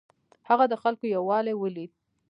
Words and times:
هغه 0.49 0.65
د 0.71 0.73
خلکو 0.83 1.05
یووالی 1.15 1.53
ولید. 1.57 1.91